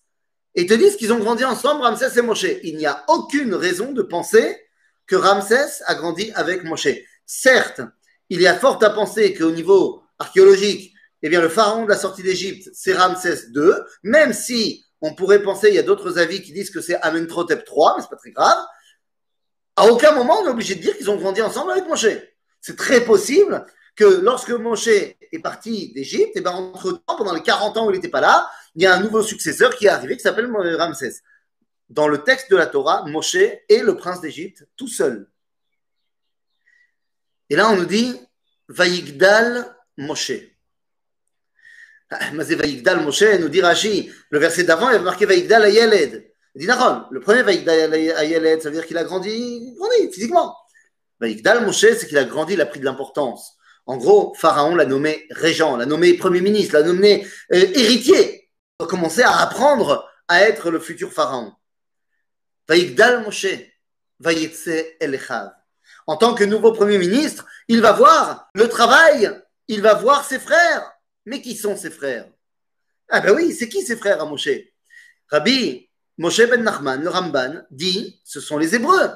[0.55, 2.47] et te disent qu'ils ont grandi ensemble, Ramsès et Moshe.
[2.63, 4.61] Il n'y a aucune raison de penser
[5.07, 6.89] que Ramsès a grandi avec Moshe.
[7.25, 7.81] Certes,
[8.29, 11.97] il y a fort à penser qu'au niveau archéologique, eh bien, le pharaon de la
[11.97, 16.43] sortie d'Égypte, c'est Ramsès II, même si on pourrait penser, il y a d'autres avis
[16.43, 18.59] qui disent que c'est Amenhotep III, mais c'est pas très grave.
[19.77, 22.07] À aucun moment, on est obligé de dire qu'ils ont grandi ensemble avec Moshe.
[22.61, 23.65] C'est très possible
[23.97, 27.91] que lorsque Moshe est parti d'Égypte, eh ben, entre temps, pendant les 40 ans où
[27.91, 30.51] il n'était pas là, il y a un nouveau successeur qui est arrivé qui s'appelle
[30.77, 31.23] Ramsès.
[31.89, 35.29] Dans le texte de la Torah, Moshe est le prince d'Égypte tout seul.
[37.49, 38.17] Et là, on nous dit
[38.69, 40.33] Vaïgdal Moshe.
[42.33, 46.33] Mazé Vaïgdal Moshe, nous dit Rashi, le verset d'avant, il y marqué Vaïgdal Ayeled.
[46.55, 50.57] Il dit Naron, le premier Vaïgdal Ayeled, ça veut dire qu'il a grandi, grandi physiquement.
[51.21, 53.57] Vaïgdal Moshe, c'est qu'il a grandi, il a pris de l'importance.
[53.87, 58.50] En gros, Pharaon l'a nommé régent, l'a nommé premier ministre, l'a nommé euh, héritier.
[58.89, 61.53] Commencé à apprendre à être le futur Pharaon.
[62.69, 63.47] Vaïgdal Moshe,
[65.01, 65.53] Elechav.
[66.07, 69.31] En tant que nouveau premier ministre, il va voir le travail,
[69.69, 70.93] il va voir ses frères.
[71.27, 72.29] Mais qui sont ses frères?
[73.09, 74.49] Ah ben oui, c'est qui ses frères à Moshe?
[75.29, 75.89] Rabbi
[76.19, 79.11] Moshe ben Nachman, le Ramban, dit ce sont les Hébreux.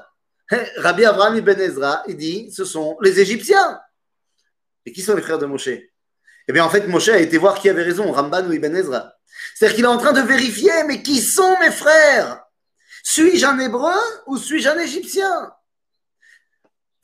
[0.50, 3.80] Hein, Rabbi Abraham ben Ezra, il dit ce sont les Égyptiens.
[4.84, 5.68] Et qui sont les frères de Moshe?
[6.46, 9.13] Eh bien, en fait, Moshe a été voir qui avait raison, Ramban ou Ibn Ezra.
[9.54, 12.44] C'est-à-dire qu'il est en train de vérifier, mais qui sont mes frères?
[13.02, 13.94] Suis-je un Hébreu
[14.26, 15.52] ou suis-je un Égyptien?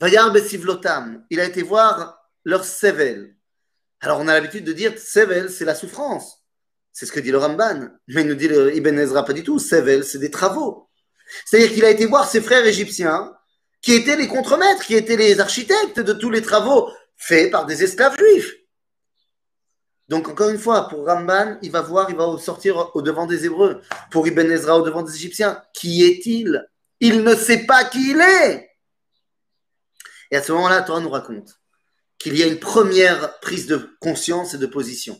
[0.01, 3.35] Il a été voir leur Sevel.
[3.99, 6.39] Alors, on a l'habitude de dire Sevel, c'est la souffrance.
[6.91, 7.89] C'est ce que dit le Ramban.
[8.07, 9.59] Mais il nous dit Ibn Ezra pas du tout.
[9.59, 10.89] Sevel, c'est des travaux.
[11.45, 13.33] C'est-à-dire qu'il a été voir ses frères égyptiens,
[13.81, 17.83] qui étaient les contremaîtres, qui étaient les architectes de tous les travaux faits par des
[17.83, 18.53] esclaves juifs.
[20.11, 23.45] Donc, encore une fois, pour Ramban, il va voir, il va sortir au devant des
[23.45, 23.81] Hébreux.
[24.11, 25.63] Pour Ibn Ezra, au devant des Égyptiens.
[25.73, 26.67] Qui est-il?
[26.99, 28.71] Il ne sait pas qui il est.
[30.29, 31.57] Et à ce moment-là, Torah nous raconte
[32.19, 35.17] qu'il y a une première prise de conscience et de position.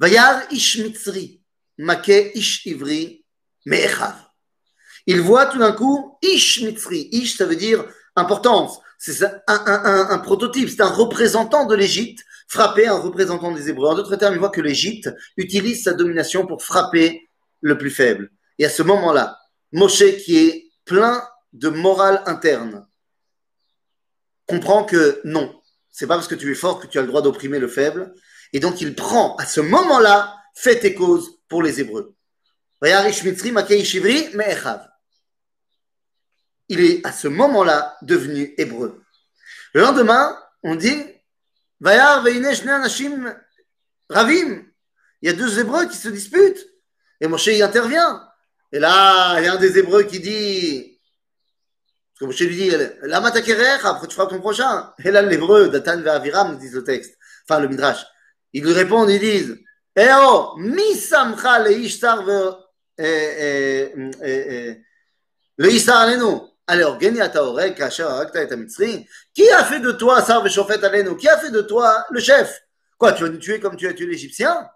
[0.00, 1.40] Vayar ish mitzri,
[1.78, 3.24] make ish ivri,
[3.66, 4.16] me'echav.
[5.06, 7.08] Il voit tout d'un coup ish mitzri.
[7.12, 7.84] Ish, ça veut dire
[8.16, 8.80] importance.
[8.98, 13.88] C'est un, prototype, c'est un représentant de l'Égypte frapper un représentant des Hébreux.
[13.88, 17.26] En d'autres termes, il voit que l'Égypte utilise sa domination pour frapper
[17.62, 18.30] le plus faible.
[18.58, 19.38] Et à ce moment-là,
[19.72, 22.86] Moshe, qui est plein de morale interne,
[24.46, 25.58] comprend que non,
[25.90, 28.12] c'est pas parce que tu es fort que tu as le droit d'opprimer le faible.
[28.52, 32.14] Et donc il prend à ce moment-là fait tes causes pour les Hébreux.
[36.68, 39.02] Il est à ce moment-là devenu hébreu.
[39.72, 41.02] Le lendemain, on dit
[44.08, 44.64] Ravim.
[45.20, 46.66] Il y a deux Hébreux qui se disputent.
[47.20, 48.22] Et Moshe y intervient.
[48.72, 51.00] Et là, il y a un des Hébreux qui dit
[52.12, 52.70] Parce que Moshe lui dit
[53.02, 53.42] Lama après
[54.08, 54.92] tu feras ton prochain?
[55.04, 57.16] Et là, l'Hébreu, Datan Aviram, disent le texte.
[57.48, 58.04] Enfin, le Midrash.
[58.52, 59.58] Ils lui répondent, ils disent
[59.96, 62.24] Eh oh, mi samcha le ishtar
[65.58, 66.08] le ishtar.
[66.66, 67.12] Alors, qui a
[69.64, 72.62] fait de toi Sar Shofet Alenu Qui a fait de toi le chef?
[72.96, 74.70] Quoi, tu vas nous tuer comme tu as tué l'Égyptien?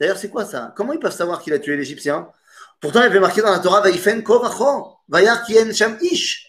[0.00, 0.74] D'ailleurs, c'est quoi ça?
[0.76, 2.28] Comment ils peuvent savoir qu'il a tué l'Égyptien?
[2.80, 6.48] Pourtant, il avait marqué dans la Torah Vaifen Koracho, Vayar Kien Sham Ish,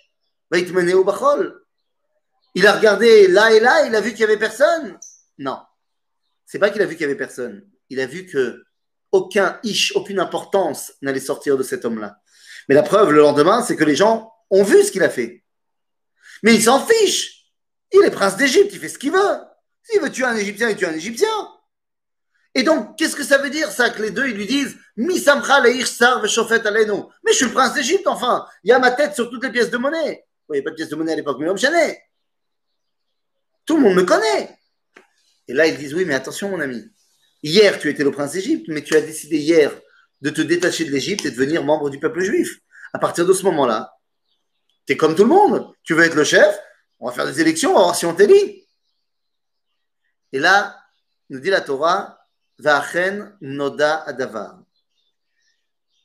[0.49, 1.61] Vaitmeneu Bachol.
[2.55, 4.97] Il a regardé là et là, il a vu qu'il n'y avait personne.
[5.37, 5.59] Non.
[6.45, 7.63] C'est pas qu'il a vu qu'il n'y avait personne.
[7.89, 8.63] Il a vu que
[9.11, 12.19] aucun ish, aucune importance n'allait sortir de cet homme-là.
[12.67, 15.43] Mais la preuve, le lendemain, c'est que les gens ont vu ce qu'il a fait.
[16.43, 17.45] Mais il s'en fiche.
[17.91, 19.39] Il est prince d'Égypte, il fait ce qu'il veut.
[19.83, 21.29] S'il veut tuer un Égyptien, il tue un Égyptien.
[22.55, 25.19] Et donc, qu'est-ce que ça veut dire, ça, que les deux, ils lui disent, Mi
[25.19, 27.03] samcha sar veshofet alenu.
[27.23, 28.45] Mais je suis le prince d'Égypte, enfin.
[28.63, 30.25] Il y a ma tête sur toutes les pièces de monnaie.
[30.49, 31.99] Il n'y avait pas de pièces de monnaie à l'époque, mais chané.
[33.65, 34.57] Tout le monde me connaît.
[35.47, 36.83] Et là, ils disent, oui, mais attention, mon ami.
[37.41, 39.71] Hier, tu étais le prince d'Égypte, mais tu as décidé hier
[40.23, 42.59] de te détacher de l'Égypte et de devenir membre du peuple juif.
[42.93, 43.93] À partir de ce moment-là,
[44.87, 45.71] tu es comme tout le monde.
[45.83, 46.57] Tu veux être le chef,
[46.99, 48.65] on va faire des élections, on va voir si on t'élit.
[50.31, 50.79] Et là,
[51.29, 52.19] nous dit la Torah,
[52.57, 54.59] Va'achen noda adavar.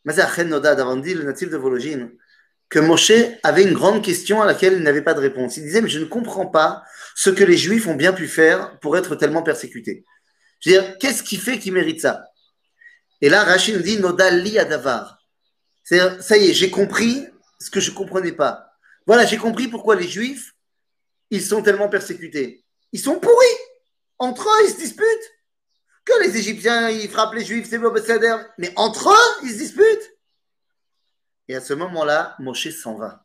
[0.05, 2.11] Mais noda adavar, dit le natif de Vologine,
[2.69, 3.13] que Moshe
[3.45, 5.57] avait une grande question à laquelle il n'avait pas de réponse.
[5.59, 6.83] Il disait, mais je ne comprends pas
[7.15, 10.05] ce que les Juifs ont bien pu faire pour être tellement persécutés.
[10.61, 12.28] Je veux dire, qu'est-ce qui fait qu'ils méritent ça?
[13.21, 15.19] Et là, Rachid nous dit, Noda li adavar.
[15.83, 17.27] Ça y est, j'ai compris
[17.61, 18.73] ce que je ne comprenais pas.
[19.07, 20.55] Voilà, j'ai compris pourquoi les Juifs,
[21.31, 22.65] ils sont tellement persécutés.
[22.93, 23.47] Ils sont pourris.
[24.19, 25.33] Entre eux, ils se disputent.
[26.05, 27.81] Que les Égyptiens, ils frappent les Juifs, c'est
[28.59, 30.11] Mais entre eux, ils se disputent.
[31.49, 33.25] Et à ce moment-là, Moshe s'en va.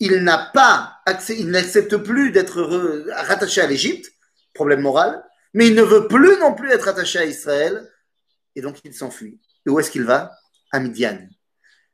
[0.00, 2.62] Il n'a pas accès, il n'accepte plus d'être
[3.12, 4.12] rattaché à l'Égypte,
[4.52, 5.24] problème moral,
[5.54, 7.88] mais il ne veut plus non plus être attaché à Israël,
[8.54, 9.40] et donc il s'enfuit.
[9.66, 10.32] Et où est-ce qu'il va?
[10.70, 11.28] À Midian.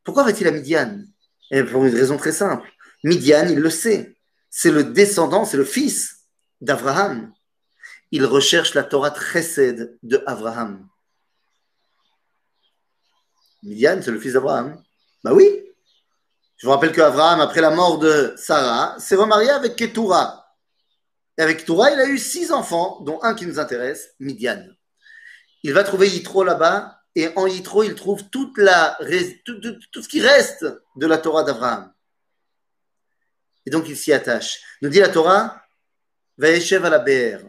[0.04, 1.02] Pourquoi va-t-il à Midian?
[1.50, 2.68] Et Pour une raison très simple.
[3.04, 4.16] Midian, il le sait,
[4.50, 6.26] c'est le descendant, c'est le fils
[6.60, 7.32] d'Abraham.
[8.10, 10.88] Il recherche la Torah Chesed de Abraham.
[13.62, 14.82] Midian, c'est le fils d'Abraham.
[15.22, 15.64] Bah oui.
[16.56, 20.44] Je vous rappelle qu'Abraham, après la mort de Sarah, s'est remarié avec Ketura.
[21.36, 24.64] Et avec Ketura, il a eu six enfants, dont un qui nous intéresse, Midian.
[25.62, 30.64] Il va trouver Yitro là-bas, et en Yitro, il trouve tout, ce qui reste
[30.96, 31.92] de la Torah d'Abraham.
[33.66, 34.60] Et donc, il s'y attache.
[34.82, 35.60] Nous dit la Torah,
[36.36, 37.44] Vaeshev à la BR.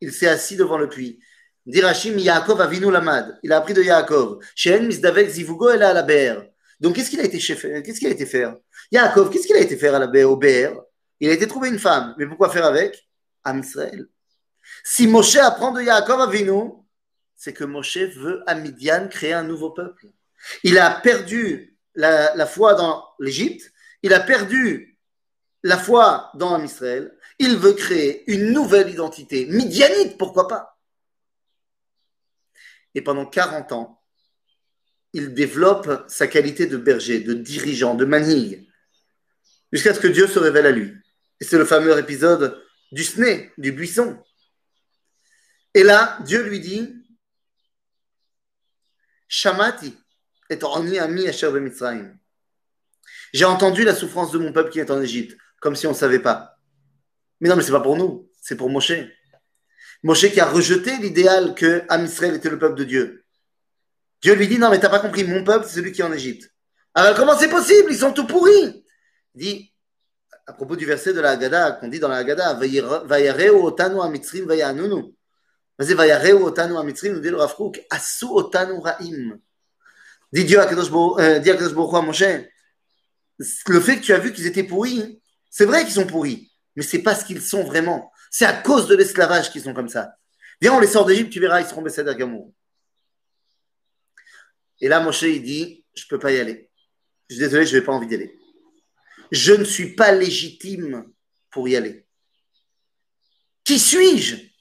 [0.00, 1.20] Il s'est assis devant le puits.
[1.64, 3.38] Dirachim Yaakov Avinu Lamad.
[3.44, 4.44] Il a appris de Yaakov.
[4.56, 6.42] Shen Misdavek Zivugo elle à la BR.
[6.80, 8.56] Donc, qu'est-ce qu'il a été Qu'est-ce qu'il a été faire?
[8.90, 10.82] Yaakov, qu'est-ce qu'il a été faire à la, au BR
[11.20, 12.14] Il a été trouver une femme.
[12.18, 13.08] Mais pourquoi faire avec?
[13.44, 14.06] Am Israël.
[14.82, 16.81] Si Moshe apprend de Yaakov Avinu,
[17.42, 20.06] c'est que Moshe veut à Midian créer un nouveau peuple.
[20.62, 23.72] Il a perdu la, foi dans l'Égypte,
[24.04, 24.96] il a perdu
[25.64, 30.78] la foi dans Israël, il veut créer une nouvelle identité, midianite, pourquoi pas
[32.94, 34.00] Et pendant 40 ans,
[35.12, 38.70] il développe sa qualité de berger, de dirigeant, de manille,
[39.72, 40.92] jusqu'à ce que Dieu se révèle à lui.
[41.40, 44.22] Et c'est le fameux épisode du sné, du buisson.
[45.74, 47.01] Et là, Dieu lui dit
[49.32, 49.96] Shamati
[50.50, 50.58] et
[51.00, 51.26] ami
[51.60, 52.18] Mitzrayim.
[53.32, 55.96] J'ai entendu la souffrance de mon peuple qui est en Égypte, comme si on ne
[55.96, 56.58] savait pas.
[57.40, 58.92] Mais non, mais c'est pas pour nous, c'est pour Moshe.
[60.02, 63.24] Moshe qui a rejeté l'idéal que Am était le peuple de Dieu.
[64.20, 66.12] Dieu lui dit Non, mais t'as pas compris, mon peuple, c'est celui qui est en
[66.12, 66.52] Égypte.
[66.92, 67.90] Alors comment c'est possible?
[67.90, 68.84] Ils sont tout pourris.
[69.34, 69.74] Il dit,
[70.46, 72.52] à propos du verset de la Haggadah, qu'on dit dans la Haggadah,
[73.06, 75.14] Vayareu otanu amitzrim vayanunu.
[80.32, 82.24] Dit Dieu à Kadosh à Moshe,
[83.66, 86.82] le fait que tu as vu qu'ils étaient pourris, c'est vrai qu'ils sont pourris, mais
[86.82, 88.12] c'est pas ce qu'ils sont vraiment.
[88.30, 90.14] C'est à cause de l'esclavage qu'ils sont comme ça.
[90.60, 92.52] Viens, on les sort d'Égypte, tu verras, ils seront Besséder Gamour.
[94.80, 96.70] Et là, Moshe, il dit, je ne peux pas y aller.
[97.28, 98.38] Je suis désolé, je n'ai pas envie d'y aller.
[99.30, 101.10] Je ne suis pas légitime
[101.50, 102.06] pour y aller.
[103.64, 104.51] Qui suis-je?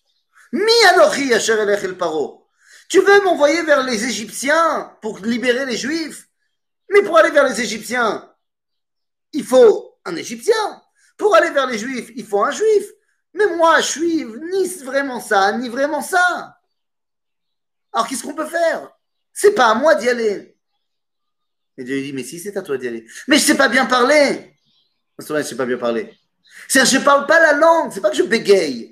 [0.52, 2.48] Mi el paro.
[2.90, 6.28] Tu veux m'envoyer vers les Égyptiens pour libérer les Juifs?
[6.90, 8.30] Mais pour aller vers les Égyptiens,
[9.32, 10.82] il faut un Égyptien.
[11.18, 12.86] Pour aller vers les juifs, il faut un juif.
[13.36, 16.58] Mais moi, je suis ni vraiment ça, ni vraiment ça.
[17.94, 18.90] Alors qu'est-ce qu'on peut faire?
[19.32, 20.58] C'est pas à moi d'y aller.
[21.78, 23.06] Et Dieu lui dit, mais si, c'est à toi d'y aller.
[23.28, 24.58] Mais je sais pas bien parler.
[25.20, 26.12] Je sais pas bien parler.
[26.68, 28.91] C'est-à-dire, je parle pas la langue, c'est pas que je bégaye.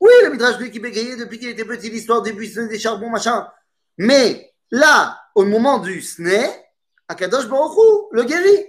[0.00, 3.10] Oui, le Midrash lui qui bégayait depuis qu'il était petit, l'histoire des buissons, des charbons,
[3.10, 3.48] machin.
[3.98, 6.46] Mais là, au moment du sné,
[7.08, 8.66] Akadosh Baruch le guérit.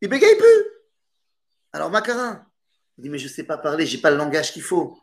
[0.00, 0.64] Il bégaye plus.
[1.72, 2.44] Alors Makara,
[2.98, 4.98] il dit, mais je ne sais pas parler, j'ai pas le langage qu'il faut.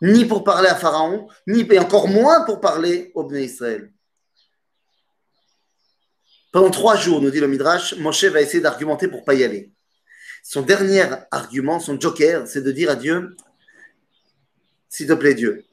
[0.00, 3.92] Ni pour parler à Pharaon, ni et encore moins pour parler au Bnei Israël.
[6.52, 9.72] Pendant trois jours, nous dit le Midrash, Moshe va essayer d'argumenter pour pas y aller.
[10.42, 13.36] Son dernier argument, son joker, c'est de dire à Dieu,
[14.92, 15.64] s'il te plaît Dieu,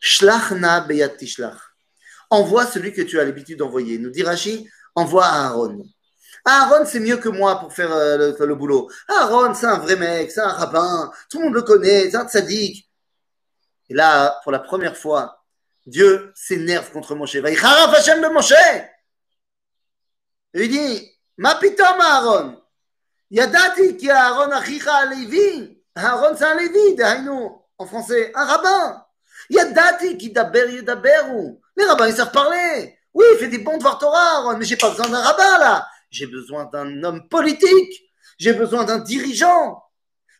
[0.00, 1.56] Shlachna beyat tishlach.
[2.30, 3.98] Envoie celui que tu as l'habitude d'envoyer.
[3.98, 5.86] Nous dit Rashi, envoie Aaron.
[6.44, 8.90] Aaron, c'est mieux que moi pour faire euh, le, boulot.
[9.08, 12.28] Aaron, c'est un vrai mec, c'est un rabbin, tout le monde le connaît, c'est un
[12.28, 12.90] tzaddik.
[13.88, 15.44] Et là, pour la première fois,
[15.86, 17.36] Dieu s'énerve contre Moshe.
[17.36, 18.52] Va Hashem de Moshe.
[20.54, 22.60] il dit, ma pitom Aaron.
[23.30, 25.80] Yadati ki Aaron achicha Levi.
[25.94, 26.96] Aaron, c'est un Lévi,
[27.78, 29.04] en français, un rabbin.
[29.50, 31.58] Yadati ki daber yedaberu.
[31.76, 32.98] Les rabbins, ils savent parler.
[33.14, 35.88] Oui, il fait des bons devoirs Torah, mais j'ai pas besoin d'un rabbin, là.
[36.10, 38.02] J'ai besoin d'un homme politique.
[38.38, 39.82] J'ai besoin d'un dirigeant.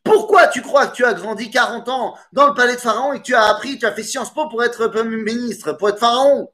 [0.04, 3.18] Pourquoi tu crois que tu as grandi 40 ans dans le palais de Pharaon et
[3.18, 6.50] que tu as appris, tu as fait Sciences Po pour être ministre, pour être Pharaon?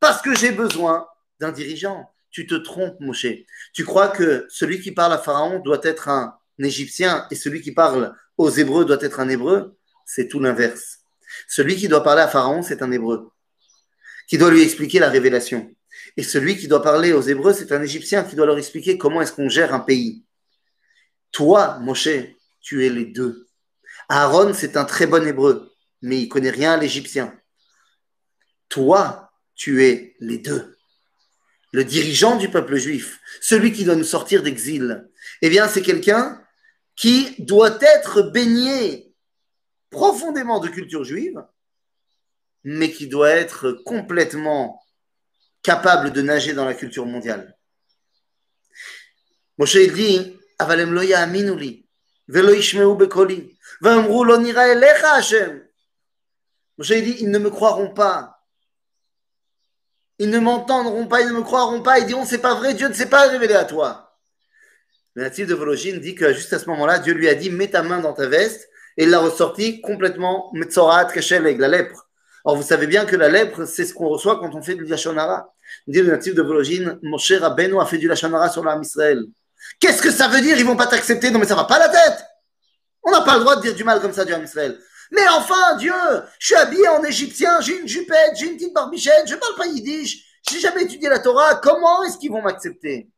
[0.00, 1.06] Parce que j'ai besoin
[1.40, 2.10] d'un dirigeant.
[2.30, 3.26] Tu te trompes, Moshe.
[3.74, 7.72] Tu crois que celui qui parle à Pharaon doit être un Égyptien et celui qui
[7.72, 9.77] parle aux Hébreux doit être un Hébreu?
[10.10, 11.00] C'est tout l'inverse.
[11.48, 13.30] Celui qui doit parler à Pharaon, c'est un Hébreu,
[14.26, 15.70] qui doit lui expliquer la révélation.
[16.16, 19.20] Et celui qui doit parler aux Hébreux, c'est un Égyptien qui doit leur expliquer comment
[19.20, 20.24] est-ce qu'on gère un pays.
[21.30, 22.08] Toi, Moshe,
[22.62, 23.48] tu es les deux.
[24.08, 27.38] Aaron, c'est un très bon Hébreu, mais il connaît rien à l'Égyptien.
[28.70, 30.74] Toi, tu es les deux.
[31.72, 35.06] Le dirigeant du peuple juif, celui qui doit nous sortir d'exil,
[35.42, 36.42] eh bien, c'est quelqu'un
[36.96, 39.07] qui doit être baigné
[39.90, 41.42] profondément de culture juive,
[42.64, 44.82] mais qui doit être complètement
[45.62, 47.56] capable de nager dans la culture mondiale.
[49.58, 50.38] Moshe dit,
[52.28, 55.66] velo ishmeu bekoli, v'amru lo nira elecha Hashem.
[56.76, 58.34] Moshe dit, ils ne me croiront pas.
[60.20, 62.88] Ils ne m'entendront pas, ils ne me croiront pas, ils diront, c'est pas vrai, Dieu
[62.88, 64.16] ne s'est pas révélé à toi.
[65.14, 67.70] Le natif de Vologine dit que juste à ce moment-là, Dieu lui a dit, mets
[67.70, 68.68] ta main dans ta veste,
[68.98, 72.08] et il l'a ressorti complètement, Metzorat, avec la lèpre.
[72.44, 74.84] Or, vous savez bien que la lèpre, c'est ce qu'on reçoit quand on fait du
[74.84, 75.54] Lachonara.
[75.86, 79.22] Dit le natif de Vologine, Moshe Rabbeinu a fait du Lachonara sur l'âme Israël.
[79.80, 80.58] Qu'est-ce que ça veut dire?
[80.58, 82.24] Ils vont pas t'accepter Non, mais ça va pas la tête
[83.04, 84.76] On n'a pas le droit de dire du mal comme ça Ham Israël.
[85.12, 85.92] Mais enfin, Dieu,
[86.40, 89.66] je suis habillé en égyptien, j'ai une jupette, j'ai une petite barbichette, je parle pas
[89.66, 93.08] yiddish, j'ai jamais étudié la Torah, comment est-ce qu'ils vont m'accepter?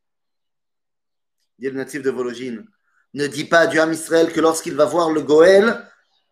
[1.59, 2.65] Dit le natif de Vologine,
[3.15, 5.87] ne dis pas à Dieu Ham Israël que lorsqu'il va voir le Goël,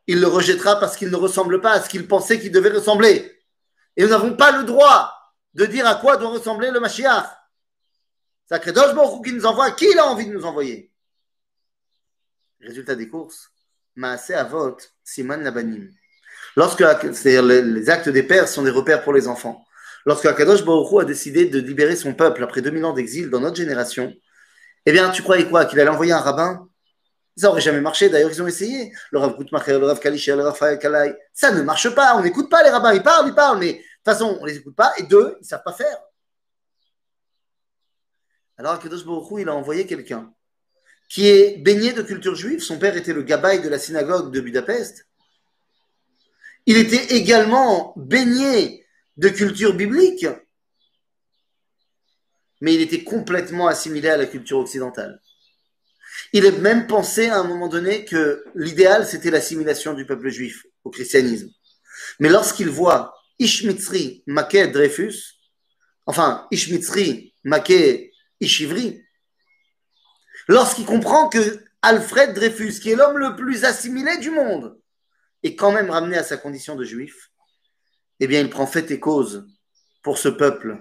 [0.07, 3.31] il le rejettera parce qu'il ne ressemble pas à ce qu'il pensait qu'il devait ressembler.
[3.97, 5.13] Et nous n'avons pas le droit
[5.55, 7.27] de dire à quoi doit ressembler le Mashiach.
[8.49, 10.91] Sacré Baruch qui nous envoie, qui il a envie de nous envoyer?
[12.61, 13.51] Résultat des courses,
[13.97, 15.91] Maasé Avot, Siman Labanim.
[16.57, 19.65] Lorsque les actes des pères sont des repères pour les enfants.
[20.07, 23.57] Lorsque Akadosh Baruch a décidé de libérer son peuple après 2000 ans d'exil dans notre
[23.57, 24.15] génération,
[24.87, 25.67] eh bien, tu croyais quoi?
[25.67, 26.68] Qu'il allait envoyer un rabbin?
[27.39, 28.09] Ça n'aurait jamais marché.
[28.09, 28.93] D'ailleurs, ils ont essayé.
[29.11, 31.17] Le Rav Goutmacher, le Rav Kalisha, le Rav Kalai.
[31.33, 32.17] Ça ne marche pas.
[32.17, 32.93] On n'écoute pas les rabbins.
[32.93, 34.93] Ils parlent, ils parlent, mais de toute façon, on ne les écoute pas.
[34.99, 35.99] Et deux, ils ne savent pas faire.
[38.57, 40.33] Alors, Akadosh Baruch il a envoyé quelqu'un
[41.09, 42.61] qui est baigné de culture juive.
[42.61, 45.07] Son père était le gabaï de la synagogue de Budapest.
[46.67, 48.85] Il était également baigné
[49.17, 50.27] de culture biblique,
[52.61, 55.21] mais il était complètement assimilé à la culture occidentale.
[56.33, 60.65] Il est même pensé à un moment donné que l'idéal, c'était l'assimilation du peuple juif
[60.85, 61.51] au christianisme.
[62.21, 65.15] Mais lorsqu'il voit Ishmitzri Maké Dreyfus,
[66.07, 69.03] enfin Ishmitzri Maké Ishivri,
[70.49, 74.79] lorsqu'il comprend que Alfred Dreyfus, qui est l'homme le plus assimilé du monde,
[75.43, 77.31] est quand même ramené à sa condition de juif,
[78.21, 79.47] eh bien il prend fait et cause
[80.03, 80.79] pour ce peuple.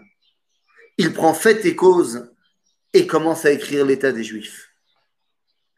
[0.97, 2.33] Il prend fait et cause
[2.93, 4.66] et commence à écrire l'état des juifs.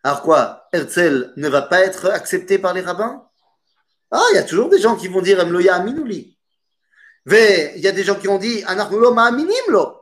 [0.03, 3.25] Alors quoi Herzl ne va pas être accepté par les rabbins?
[4.11, 6.37] Ah, il y a toujours des gens qui vont dire Amloya Aminouli.
[7.25, 9.95] Mais il y a des gens qui ont dit Anarnulo Ma'aminim lo.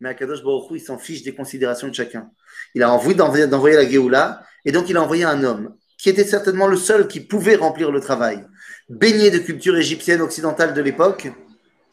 [0.00, 2.30] Mais Akadosh Baruch il s'en fiche des considérations de chacun.
[2.74, 6.24] Il a envie d'envoyer la Géoula, et donc il a envoyé un homme, qui était
[6.24, 8.44] certainement le seul qui pouvait remplir le travail.
[8.90, 11.28] Baigné de culture égyptienne occidentale de l'époque,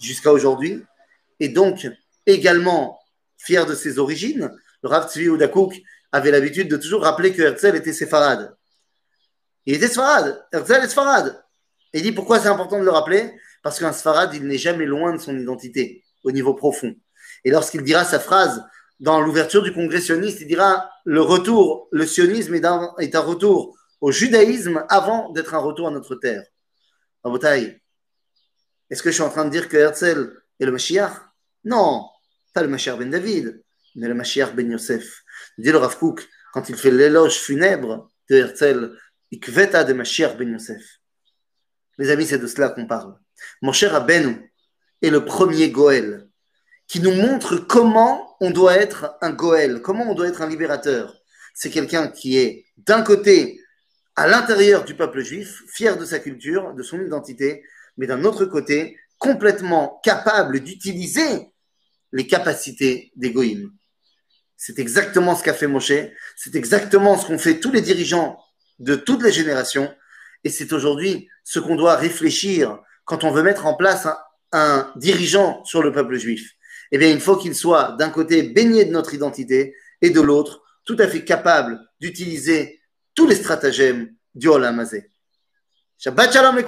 [0.01, 0.83] jusqu'à aujourd'hui,
[1.39, 1.87] et donc
[2.25, 2.99] également
[3.37, 4.51] fier de ses origines,
[4.81, 5.81] le Rav Tzvi Udakouk
[6.13, 8.55] avait l'habitude de toujours rappeler que Herzl était séfarade.
[9.65, 11.43] Il était séfarade, Herzl est séfarade.
[11.91, 13.33] Et il dit pourquoi c'est important de le rappeler?
[13.63, 16.95] Parce qu'un séfarade, il n'est jamais loin de son identité, au niveau profond.
[17.43, 18.63] Et lorsqu'il dira sa phrase
[18.99, 24.11] dans l'ouverture du congrès sioniste, il dira le retour, le sionisme est un, retour au
[24.11, 26.43] judaïsme avant d'être un retour à notre terre.
[27.23, 27.81] En bataille,
[28.89, 31.11] est-ce que je suis en train de dire que Herzl est le Mashiach?
[31.63, 32.05] Non,
[32.53, 33.63] pas le Mashiach ben David,
[33.95, 35.22] mais le Mashiach ben Yosef.
[35.57, 38.97] Dit le Rav Kook, quand il fait l'éloge funèbre de Herzl,
[39.31, 40.83] Ikveta de Mashiach ben Yosef.
[41.97, 43.15] Les amis, c'est de cela qu'on parle.
[43.61, 44.51] Mon cher Rabbeinu
[45.01, 46.27] est le premier Goël
[46.87, 51.15] qui nous montre comment on doit être un Goël, comment on doit être un libérateur.
[51.53, 53.59] C'est quelqu'un qui est d'un côté
[54.15, 57.63] à l'intérieur du peuple juif, fier de sa culture, de son identité,
[57.97, 61.51] mais d'un autre côté, complètement capable d'utiliser
[62.11, 63.31] les capacités des
[64.65, 65.91] C'est exactement ce qu'a fait Moshe,
[66.37, 68.39] c'est exactement ce qu'ont fait tous les dirigeants
[68.79, 69.93] de toutes les générations,
[70.45, 74.07] et c'est aujourd'hui ce qu'on doit réfléchir quand on veut mettre en place
[74.53, 76.53] un, dirigeant sur le peuple juif.
[76.93, 80.63] Eh bien, il faut qu'il soit d'un côté baigné de notre identité et de l'autre
[80.85, 82.79] tout à fait capable d'utiliser
[83.15, 84.81] tous les stratagèmes du Olam
[85.97, 86.63] Shabbat Shalom les